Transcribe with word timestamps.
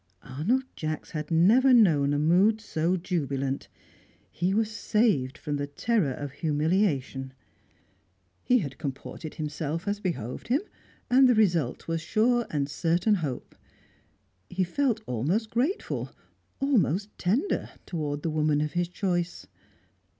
Arnold 0.23 0.63
Jacks 0.75 1.11
had 1.11 1.29
never 1.29 1.73
known 1.75 2.11
a 2.11 2.17
mood 2.17 2.59
so 2.59 2.97
jubilant. 2.97 3.67
He 4.31 4.51
was 4.51 4.71
saved 4.71 5.37
from 5.37 5.57
the 5.57 5.67
terror 5.67 6.09
of 6.13 6.31
humiliation. 6.31 7.33
He 8.43 8.57
had 8.57 8.79
comported 8.79 9.35
himself 9.35 9.87
as 9.87 9.99
behoved 9.99 10.47
him, 10.47 10.61
and 11.11 11.29
the 11.29 11.35
result 11.35 11.87
was 11.87 12.01
sure 12.01 12.47
and 12.49 12.67
certain 12.67 13.13
hope. 13.13 13.55
He 14.49 14.63
felt 14.63 15.01
almost 15.05 15.51
grateful, 15.51 16.11
almost 16.59 17.15
tender, 17.19 17.69
towards 17.85 18.23
the 18.23 18.31
woman 18.31 18.59
of 18.59 18.71
his 18.73 18.87
choice. 18.87 19.45